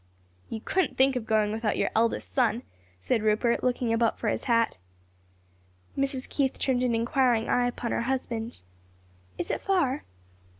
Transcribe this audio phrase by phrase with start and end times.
[0.49, 2.63] "You couldn't think of going without your eldest son;"
[2.99, 4.77] said Rupert, looking about for his hat.
[5.95, 6.27] Mrs.
[6.27, 8.61] Keith turned an inquiring eye upon her husband.
[9.37, 10.03] "Is it far?"